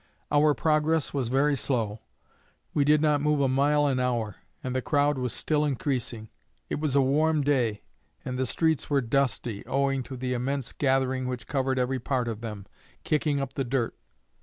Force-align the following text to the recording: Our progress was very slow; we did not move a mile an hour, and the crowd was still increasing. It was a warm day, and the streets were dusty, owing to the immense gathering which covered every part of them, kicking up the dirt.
Our 0.31 0.55
progress 0.55 1.13
was 1.13 1.27
very 1.27 1.55
slow; 1.55 1.99
we 2.73 2.83
did 2.83 3.01
not 3.03 3.21
move 3.21 3.39
a 3.39 3.47
mile 3.47 3.85
an 3.85 3.99
hour, 3.99 4.37
and 4.63 4.75
the 4.75 4.81
crowd 4.81 5.19
was 5.19 5.31
still 5.31 5.63
increasing. 5.63 6.29
It 6.71 6.79
was 6.79 6.95
a 6.95 7.01
warm 7.03 7.43
day, 7.43 7.83
and 8.25 8.35
the 8.35 8.47
streets 8.47 8.89
were 8.89 9.01
dusty, 9.01 9.63
owing 9.67 10.01
to 10.01 10.17
the 10.17 10.33
immense 10.33 10.71
gathering 10.73 11.27
which 11.27 11.45
covered 11.45 11.77
every 11.77 11.99
part 11.99 12.27
of 12.27 12.41
them, 12.41 12.65
kicking 13.03 13.39
up 13.39 13.53
the 13.53 13.63
dirt. 13.63 13.95